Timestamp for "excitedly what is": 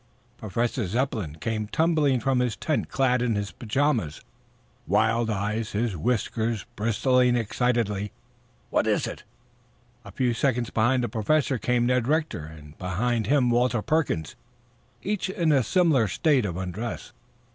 7.35-9.05